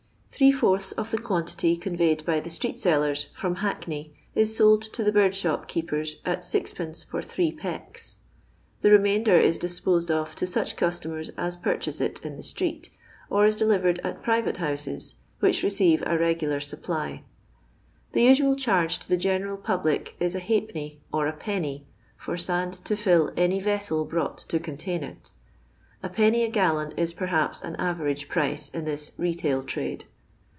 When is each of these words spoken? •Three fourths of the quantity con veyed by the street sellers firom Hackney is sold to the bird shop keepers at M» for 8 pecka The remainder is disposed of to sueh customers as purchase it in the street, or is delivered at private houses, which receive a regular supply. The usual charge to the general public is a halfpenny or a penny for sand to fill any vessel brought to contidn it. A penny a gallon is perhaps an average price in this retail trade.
•Three 0.43 0.51
fourths 0.55 0.91
of 0.93 1.11
the 1.11 1.19
quantity 1.19 1.77
con 1.77 1.95
veyed 1.95 2.25
by 2.25 2.39
the 2.39 2.49
street 2.49 2.79
sellers 2.79 3.27
firom 3.37 3.57
Hackney 3.57 4.11
is 4.33 4.55
sold 4.55 4.81
to 4.93 5.03
the 5.03 5.11
bird 5.11 5.35
shop 5.35 5.67
keepers 5.67 6.15
at 6.25 6.39
M» 6.55 6.63
for 6.93 7.19
8 7.19 7.59
pecka 7.59 8.15
The 8.81 8.89
remainder 8.89 9.37
is 9.37 9.59
disposed 9.59 10.09
of 10.09 10.35
to 10.37 10.45
sueh 10.45 10.75
customers 10.75 11.29
as 11.37 11.55
purchase 11.55 12.01
it 12.01 12.25
in 12.25 12.37
the 12.37 12.43
street, 12.43 12.89
or 13.29 13.45
is 13.45 13.55
delivered 13.55 13.99
at 14.03 14.23
private 14.23 14.57
houses, 14.57 15.13
which 15.41 15.61
receive 15.61 16.01
a 16.07 16.17
regular 16.17 16.59
supply. 16.59 17.23
The 18.13 18.23
usual 18.23 18.55
charge 18.55 18.97
to 18.99 19.07
the 19.09 19.17
general 19.17 19.57
public 19.57 20.15
is 20.19 20.33
a 20.33 20.39
halfpenny 20.39 21.01
or 21.13 21.27
a 21.27 21.33
penny 21.33 21.85
for 22.17 22.35
sand 22.35 22.73
to 22.85 22.95
fill 22.97 23.31
any 23.37 23.59
vessel 23.59 24.05
brought 24.05 24.39
to 24.39 24.57
contidn 24.57 25.03
it. 25.03 25.33
A 26.01 26.09
penny 26.09 26.41
a 26.43 26.49
gallon 26.49 26.93
is 26.93 27.13
perhaps 27.13 27.61
an 27.61 27.75
average 27.75 28.27
price 28.27 28.69
in 28.69 28.85
this 28.85 29.11
retail 29.19 29.61
trade. 29.61 30.05